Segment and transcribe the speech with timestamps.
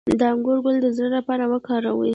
[0.19, 2.09] د انګور ګل د زړه لپاره وکاروئ